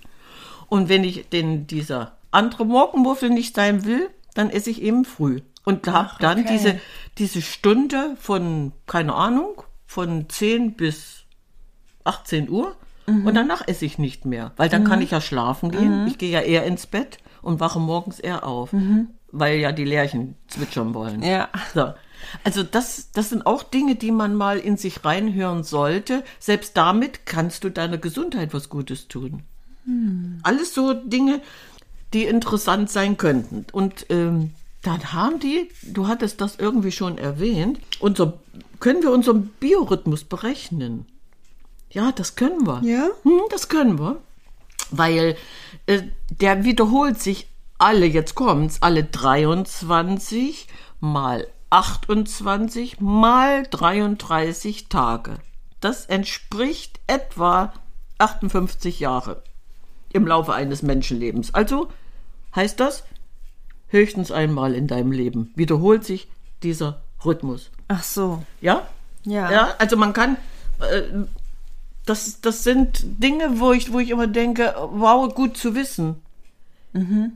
[0.68, 5.42] Und wenn ich den dieser andere Morgenmuffel nicht sein will, dann esse ich eben früh.
[5.64, 6.50] Und habe dann okay.
[6.52, 6.80] diese,
[7.18, 11.24] diese Stunde von, keine Ahnung, von 10 bis
[12.04, 12.76] 18 Uhr.
[13.08, 16.08] Und danach esse ich nicht mehr, weil dann kann ich ja schlafen gehen.
[16.08, 18.74] Ich gehe ja eher ins Bett und wache morgens eher auf,
[19.32, 21.22] weil ja die Lerchen zwitschern wollen.
[21.22, 21.50] Ja.
[21.76, 21.94] So.
[22.44, 26.24] Also das, das sind auch Dinge, die man mal in sich reinhören sollte.
[26.40, 29.44] Selbst damit kannst du deiner Gesundheit was Gutes tun.
[30.44, 31.42] Alles so Dinge,
[32.14, 33.66] die interessant sein könnten.
[33.72, 38.34] Und ähm, dann haben die, du hattest das irgendwie schon erwähnt, unser,
[38.80, 41.06] können wir unseren Biorhythmus berechnen?
[41.90, 42.82] Ja, das können wir.
[42.84, 43.10] Ja?
[43.24, 44.18] Hm, das können wir.
[44.92, 45.38] Weil
[45.88, 50.68] äh, der wiederholt sich alle, jetzt kommt's, alle 23
[51.00, 55.36] mal 28 mal 33 Tage.
[55.82, 57.74] Das entspricht etwa
[58.18, 59.44] 58 Jahre
[60.14, 61.54] im Laufe eines Menschenlebens.
[61.54, 61.90] Also
[62.56, 63.04] heißt das,
[63.88, 66.28] höchstens einmal in deinem Leben wiederholt sich
[66.64, 67.72] dieser Rhythmus.
[67.88, 68.44] Ach so.
[68.62, 68.88] Ja?
[69.24, 69.52] Ja.
[69.52, 70.38] Ja, also man kann,
[70.80, 71.02] äh,
[72.06, 76.22] das, das sind Dinge, wo ich, wo ich immer denke, wow, gut zu wissen.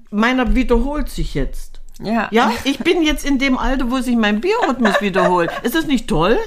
[0.09, 1.78] Meiner wiederholt sich jetzt.
[2.01, 2.27] Ja.
[2.31, 5.51] Ja, ich bin jetzt in dem Alter, wo sich mein Biorhythmus wiederholt.
[5.63, 6.37] Ist das nicht toll?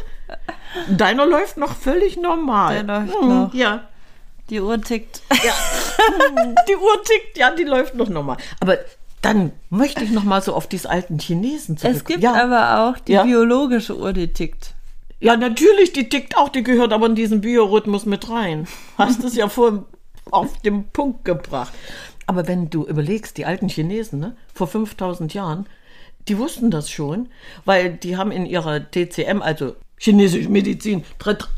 [0.88, 2.85] Deiner läuft noch völlig normal.
[2.85, 3.55] Der läuft Hm, noch.
[3.55, 3.85] Ja.
[4.51, 5.23] Die Uhr tickt.
[6.69, 8.37] Die Uhr tickt, ja, die läuft noch normal.
[8.61, 8.79] Aber
[9.21, 11.95] dann möchte ich noch mal so auf diese alten Chinesen zurück.
[11.97, 12.35] Es gibt ja.
[12.35, 13.23] aber auch die Ja.
[13.23, 14.75] biologische Uhr, die tickt.
[15.21, 18.67] Ja, natürlich, die tickt auch, die gehört aber in diesen Biorhythmus mit rein.
[18.99, 19.85] Hast es ja vor
[20.31, 21.73] auf den Punkt gebracht.
[22.27, 25.67] Aber wenn du überlegst, die alten Chinesen, ne, vor 5000 Jahren,
[26.29, 27.29] die wussten das schon,
[27.65, 31.05] weil die haben in ihrer TCM, also chinesische Medizin,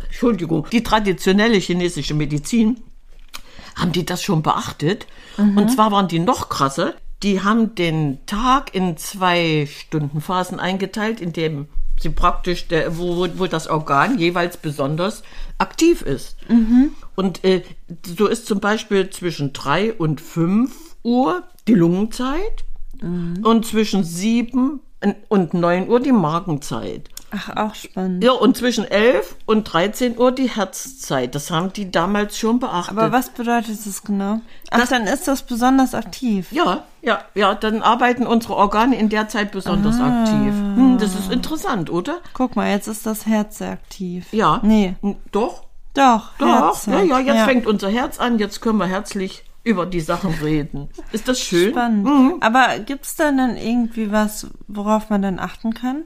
[0.06, 2.78] Entschuldigung, die traditionelle chinesische Medizin,
[3.76, 5.06] haben die das schon beachtet.
[5.36, 6.94] Und zwar waren die noch krasser.
[7.22, 11.68] Die haben den Tag in zwei Stundenphasen eingeteilt, in dem
[12.00, 15.22] sie praktisch, der, wo, wo- das Organ jeweils besonders
[15.58, 16.36] aktiv ist.
[17.14, 17.62] Und äh,
[18.04, 22.64] so ist zum Beispiel zwischen drei und fünf Uhr die Lungenzeit
[23.42, 24.80] und zwischen sieben
[25.28, 27.08] und neun Uhr die Magenzeit.
[27.36, 28.22] Ach, auch spannend.
[28.22, 31.34] Ja, und zwischen 11 und 13 Uhr die Herzzeit.
[31.34, 32.96] Das haben die damals schon beachtet.
[32.96, 34.40] Aber was bedeutet das genau?
[34.70, 36.52] Ach, dann ist das besonders aktiv.
[36.52, 40.22] Ja, ja, ja, dann arbeiten unsere Organe in der Zeit besonders Ah.
[40.22, 40.52] aktiv.
[40.54, 42.18] Hm, das ist interessant, oder?
[42.34, 44.26] Guck mal, jetzt ist das Herz sehr aktiv.
[44.32, 44.60] Ja.
[44.62, 44.94] Nee,
[45.32, 46.30] Doch, doch.
[46.38, 46.86] doch.
[46.86, 48.38] Ja, ja, jetzt fängt unser Herz an.
[48.38, 50.88] Jetzt können wir herzlich über die Sachen reden.
[51.12, 51.70] Ist das schön?
[51.70, 52.04] Spannend.
[52.04, 52.34] Mhm.
[52.40, 56.02] Aber gibt's da dann irgendwie was, worauf man dann achten kann?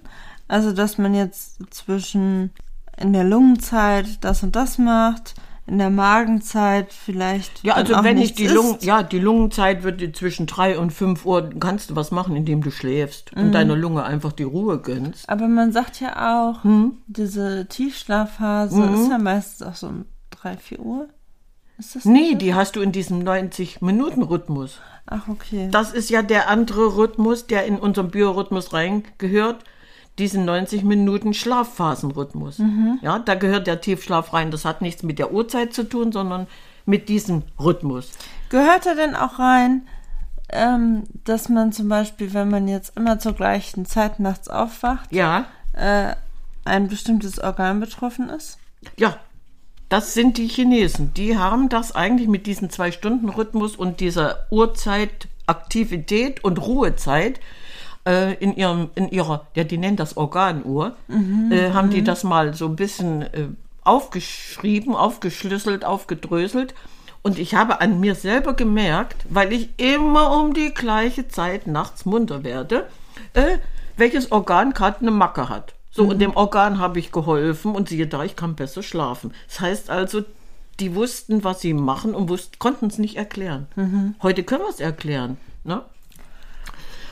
[0.49, 2.51] Also, dass man jetzt zwischen
[2.97, 5.35] in der Lungenzeit das und das macht,
[5.67, 7.63] in der Magenzeit vielleicht.
[7.63, 11.51] Ja, also wenn ich die Lungen, ja, die Lungenzeit wird zwischen drei und fünf Uhr,
[11.61, 13.43] kannst du was machen, indem du schläfst Mhm.
[13.43, 15.29] und deiner Lunge einfach die Ruhe gönnst.
[15.29, 16.97] Aber man sagt ja auch, Hm?
[17.07, 21.09] diese Tiefschlafphase ist ja meistens auch so um drei, vier Uhr.
[21.79, 24.81] Ist das Nee, die hast du in diesem 90-Minuten-Rhythmus.
[25.07, 25.69] Ach, okay.
[25.71, 29.65] Das ist ja der andere Rhythmus, der in unseren Biorhythmus reingehört.
[30.19, 32.59] Diesen 90 Minuten Schlafphasenrhythmus.
[32.59, 32.99] Mhm.
[33.03, 34.51] Ja, da gehört der Tiefschlaf rein.
[34.51, 36.47] Das hat nichts mit der Uhrzeit zu tun, sondern
[36.87, 38.11] mit diesem Rhythmus.
[38.49, 39.87] Gehört da denn auch rein,
[40.51, 45.45] ähm, dass man zum Beispiel, wenn man jetzt immer zur gleichen Zeit nachts aufwacht, Ja,
[45.75, 46.15] äh,
[46.65, 48.59] ein bestimmtes Organ betroffen ist?
[48.97, 49.17] ja.
[49.91, 51.15] Das sind die Chinesen.
[51.15, 57.41] Die haben das eigentlich mit diesem Zwei-Stunden-Rhythmus und dieser Uhrzeit, Aktivität und Ruhezeit
[58.09, 60.97] äh, in ihrem, in ihrer, ja, die nennen das Organuhr,
[61.53, 63.49] äh, haben die das mal so ein bisschen äh,
[63.85, 66.75] aufgeschrieben, aufgeschlüsselt, aufgedröselt.
[67.23, 72.07] Und ich habe an mir selber gemerkt, weil ich immer um die gleiche Zeit nachts
[72.07, 72.89] munter werde,
[73.35, 73.59] äh,
[73.97, 75.75] welches Organ gerade eine Macke hat.
[75.91, 79.33] So, und dem Organ habe ich geholfen und siehe da, ich kann besser schlafen.
[79.49, 80.23] Das heißt also,
[80.81, 83.67] die wussten, was sie machen und wussten, konnten es nicht erklären.
[84.23, 85.39] Heute können wir es erklären.
[85.65, 85.83] Ne?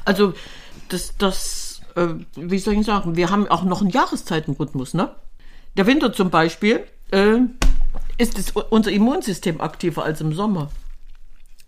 [0.04, 0.34] Also,
[0.88, 5.14] das, das, äh, wie soll ich sagen, wir haben auch noch einen Jahreszeitenrhythmus, ne?
[5.76, 7.38] Der Winter zum Beispiel, äh,
[8.18, 10.70] ist das, unser Immunsystem aktiver als im Sommer.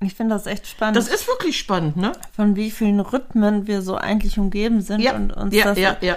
[0.00, 2.12] Ich finde das echt spannend, Das ist wirklich spannend, ne?
[2.32, 6.16] von wie vielen Rhythmen wir so eigentlich umgeben sind und uns ja, das ja, ja,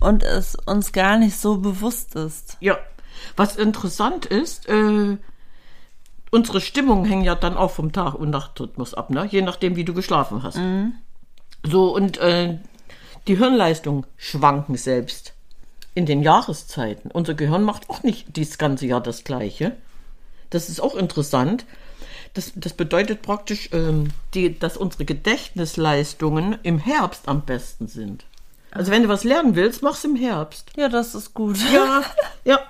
[0.00, 2.56] und es uns gar nicht so bewusst ist.
[2.60, 2.78] ja.
[3.34, 5.16] Was interessant ist, äh,
[6.30, 9.24] unsere Stimmung hängen ja dann auch vom Tag- und Nachtrhythmus ab, ne?
[9.24, 10.58] Je nachdem, wie du geschlafen hast.
[11.68, 12.58] So, und äh,
[13.26, 15.34] die Hirnleistungen schwanken selbst
[15.94, 17.10] in den Jahreszeiten.
[17.10, 19.72] Unser Gehirn macht auch nicht dieses ganze Jahr das Gleiche.
[20.50, 21.64] Das ist auch interessant.
[22.34, 28.26] Das, das bedeutet praktisch, ähm, die, dass unsere Gedächtnisleistungen im Herbst am besten sind.
[28.70, 30.70] Also wenn du was lernen willst, mach's im Herbst.
[30.76, 31.56] Ja, das ist gut.
[31.72, 32.02] Ja,
[32.44, 32.60] ja.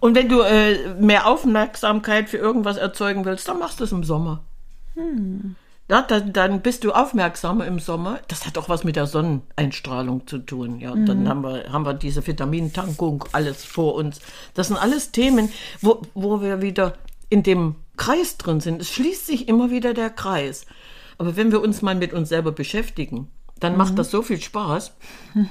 [0.00, 4.04] Und wenn du äh, mehr Aufmerksamkeit für irgendwas erzeugen willst, dann machst du es im
[4.04, 4.44] Sommer.
[5.88, 8.20] Ja, dann, dann bist du aufmerksamer im Sommer.
[8.28, 10.80] Das hat auch was mit der Sonneneinstrahlung zu tun.
[10.80, 14.20] Ja, dann haben wir, haben wir diese Vitamintankung alles vor uns.
[14.52, 16.94] Das sind alles Themen, wo, wo wir wieder
[17.30, 18.82] in dem Kreis drin sind.
[18.82, 20.66] Es schließt sich immer wieder der Kreis.
[21.16, 24.92] Aber wenn wir uns mal mit uns selber beschäftigen, dann macht das so viel Spaß.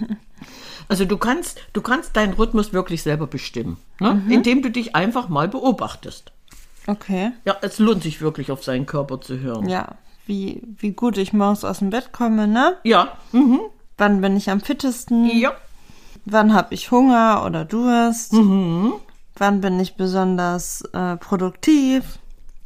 [0.89, 4.23] Also du kannst, du kannst deinen Rhythmus wirklich selber bestimmen, ne?
[4.29, 6.31] indem du dich einfach mal beobachtest.
[6.87, 7.31] Okay.
[7.43, 9.67] Ja, es lohnt sich wirklich auf seinen Körper zu hören.
[9.67, 12.77] Ja, wie, wie gut ich morgens aus dem Bett komme, ne?
[12.83, 13.59] Ja, mhm.
[13.97, 15.25] Wann bin ich am fittesten?
[15.25, 15.51] ja.
[16.29, 18.33] Wann habe ich Hunger oder Durst?
[18.33, 22.19] Wann bin ich besonders äh, produktiv?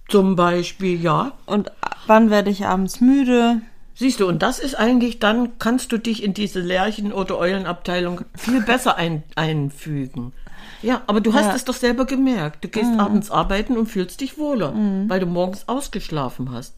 [0.09, 1.33] Zum Beispiel, ja.
[1.45, 1.71] Und
[2.07, 3.61] wann werde ich abends müde?
[3.93, 8.21] Siehst du, und das ist eigentlich, dann kannst du dich in diese Lerchen- oder Eulenabteilung
[8.35, 10.33] viel besser ein, einfügen.
[10.81, 11.53] Ja, aber du hast Ja.
[11.55, 12.63] es doch selber gemerkt.
[12.63, 14.73] Du gehst abends arbeiten und fühlst dich wohler,
[15.07, 16.73] weil du morgens ausgeschlafen hast.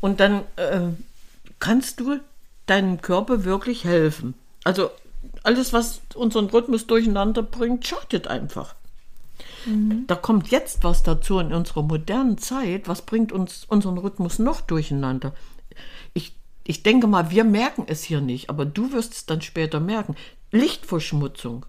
[0.00, 0.80] Und dann äh,
[1.58, 2.20] kannst du
[2.66, 4.34] deinem Körper wirklich helfen.
[4.64, 4.90] Also
[5.42, 8.74] alles, was unseren Rhythmus durcheinander bringt, schadet einfach.
[10.06, 12.88] Da kommt jetzt was dazu in unserer modernen Zeit.
[12.88, 15.34] Was bringt uns unseren Rhythmus noch durcheinander?
[16.14, 16.34] Ich,
[16.64, 20.16] ich denke mal, wir merken es hier nicht, aber du wirst es dann später merken.
[20.50, 21.66] Lichtverschmutzung.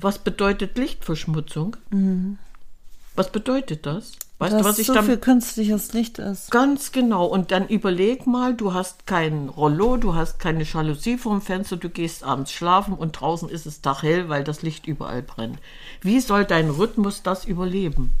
[0.00, 1.76] Was bedeutet Lichtverschmutzung?
[3.14, 4.12] Was bedeutet das?
[4.38, 6.52] Weißt Dass du, was ich so damit viel künstliches Licht ist.
[6.52, 7.26] Ganz genau.
[7.26, 11.88] Und dann überleg mal, du hast kein Rollo, du hast keine Jalousie vorm Fenster, du
[11.88, 15.58] gehst abends schlafen und draußen ist es dachhell, weil das Licht überall brennt.
[16.02, 18.14] Wie soll dein Rhythmus das überleben?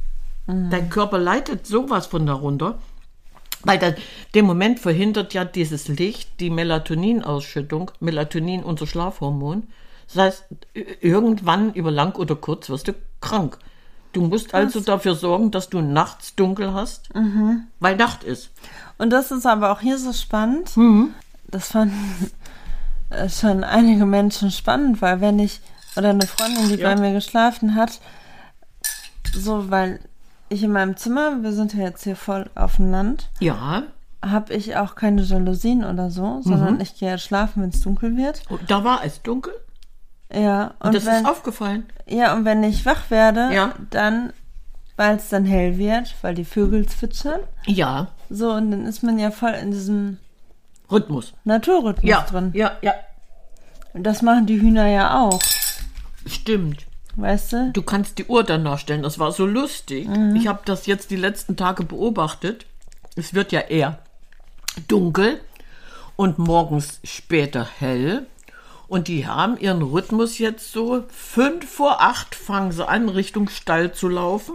[0.46, 2.78] Dein Körper leitet sowas von darunter,
[3.64, 3.94] weil dann
[4.34, 9.64] dem Moment verhindert ja dieses Licht die Melatoninausschüttung, Melatonin, unser Schlafhormon.
[10.06, 10.44] Das heißt,
[11.02, 13.58] irgendwann über lang oder kurz wirst du krank.
[14.12, 17.08] Du musst also dafür sorgen, dass du nachts dunkel hast,
[17.80, 18.50] weil Nacht ist.
[18.96, 20.76] Und das ist aber auch hier so spannend.
[20.76, 21.14] Mhm.
[21.50, 22.30] Das fanden
[23.10, 25.60] äh, schon einige Menschen spannend, weil wenn ich,
[25.96, 26.94] oder eine Freundin, die Ja.
[26.94, 28.00] bei mir geschlafen hat,
[29.34, 30.00] so, weil
[30.48, 33.82] ich in meinem Zimmer, wir sind ja jetzt hier voll auf dem Land, Ja,
[34.24, 36.80] habe ich auch keine Jalousien oder so, sondern Mhm.
[36.80, 38.42] ich gehe halt schlafen, wenn es dunkel wird.
[38.48, 39.52] und da war es dunkel.
[40.32, 41.86] Ja, und, Und das wenn, ist aufgefallen.
[42.06, 43.72] ja, und wenn ich wach werde, Ja.
[43.90, 44.32] dann,
[44.96, 49.18] weil es dann hell wird, weil die Vögel zwitschern, Ja, so, und dann ist man
[49.18, 50.18] ja voll in diesem
[50.90, 51.32] Rhythmus.
[51.44, 52.50] Naturrhythmus Ja, drin.
[52.54, 52.92] ja, ja.
[53.94, 55.40] Das machen die Hühner ja auch,
[56.26, 56.86] Stimmt.
[57.16, 57.70] weißt du?
[57.72, 59.02] Du kannst die Uhr dann nachstellen.
[59.02, 60.08] Das war so lustig.
[60.34, 62.66] Ich habe das jetzt die letzten Tage beobachtet.
[63.16, 63.98] Es wird ja eher
[64.88, 65.40] dunkel
[66.16, 68.26] und morgens später hell.
[68.88, 73.92] Und die haben ihren Rhythmus jetzt so fünf vor acht fangen sie an, Richtung Stall
[73.92, 74.54] zu laufen.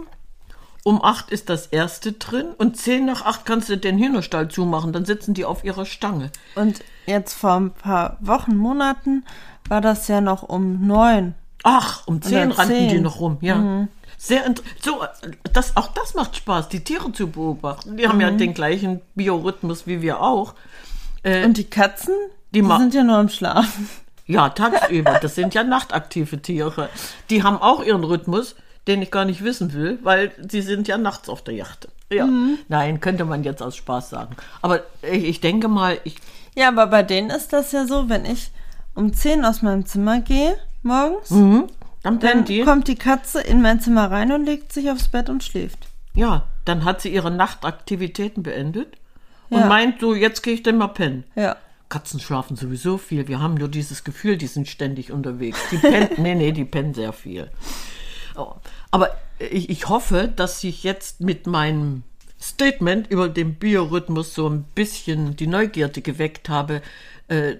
[0.82, 4.92] Um acht ist das erste drin und zehn nach acht kannst du den Hühnerstall zumachen.
[4.92, 6.30] Dann sitzen die auf ihrer Stange.
[6.56, 9.24] Und jetzt vor ein paar Wochen, Monaten
[9.68, 11.34] war das ja noch um neun.
[11.62, 13.02] Ach, um zehn Oder rannten die zehn.
[13.02, 13.88] noch rum, ja.
[14.18, 15.02] Sehr int- so,
[15.54, 17.96] das, auch das macht Spaß, die Tiere zu beobachten.
[17.96, 20.54] Die haben ja den gleichen Biorhythmus wie wir auch.
[21.24, 22.12] Und die Katzen,
[22.54, 23.88] Die die, sind ja nur am Schlafen.
[24.26, 25.18] Ja, tagsüber.
[25.20, 26.88] Das sind ja nachtaktive Tiere.
[27.30, 28.56] Die haben auch ihren Rhythmus,
[28.86, 31.88] den ich gar nicht wissen will, weil sie sind ja nachts auf der Yacht.
[32.10, 32.28] Ja.
[32.68, 34.36] Nein, könnte man jetzt aus Spaß sagen.
[34.62, 36.16] Aber ich, ich denke mal, ich,
[36.54, 38.50] Ja, aber bei denen ist das ja so, wenn ich
[38.94, 41.68] um 10 aus meinem Zimmer gehe morgens, dann
[42.02, 42.62] dann pennen die.
[42.62, 45.78] kommt die Katze in mein Zimmer rein und legt sich aufs Bett und schläft.
[46.14, 48.88] Ja, dann hat sie ihre Nachtaktivitäten beendet
[49.50, 49.66] und Ja.
[49.66, 51.24] meint so, jetzt gehe ich denn mal pennen.
[51.34, 51.56] Ja.
[51.94, 53.28] Katzen schlafen sowieso viel.
[53.28, 55.60] Wir haben nur dieses Gefühl, die sind ständig unterwegs.
[55.70, 57.52] Die pennen, nee, nee, die pennen sehr viel.
[58.34, 58.54] Oh,
[58.90, 62.02] Aber ich, ich hoffe, dass ich jetzt mit meinem
[62.42, 66.82] Statement über den Biorhythmus so ein bisschen die Neugierde geweckt habe,
[67.28, 67.54] äh,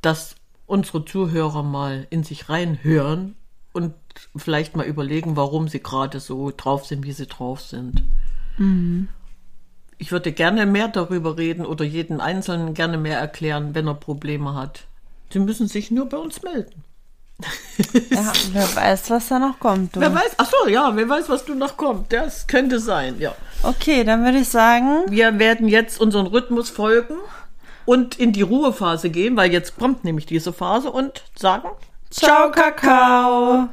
[0.00, 0.34] dass
[0.64, 3.36] unsere Zuhörer mal in sich reinhören
[3.74, 3.92] und
[4.34, 8.02] vielleicht mal überlegen, warum sie gerade so drauf sind, wie sie drauf sind.
[9.98, 14.54] Ich würde gerne mehr darüber reden oder jeden Einzelnen gerne mehr erklären, wenn er Probleme
[14.54, 14.84] hat.
[15.32, 16.84] Sie müssen sich nur bei uns melden.
[18.10, 19.96] ja, wer weiß, was da noch kommt.
[19.96, 20.00] Du.
[20.00, 22.12] Wer weiß, ach so, ja, wer weiß, was du noch kommt.
[22.12, 23.34] Das könnte sein, ja.
[23.62, 27.14] Okay, dann würde ich sagen, Wir werden jetzt unseren Rhythmus folgen
[27.84, 31.68] und in die Ruhephase gehen, weil jetzt kommt nämlich diese Phase und sagen
[32.10, 33.68] ciao Kakao.